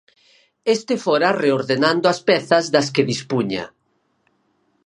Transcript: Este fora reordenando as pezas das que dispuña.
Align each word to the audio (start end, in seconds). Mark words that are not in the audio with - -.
Este 0.75 0.95
fora 1.05 1.29
reordenando 1.43 2.05
as 2.13 2.19
pezas 2.27 2.65
das 2.73 2.87
que 2.93 3.07
dispuña. 3.11 3.65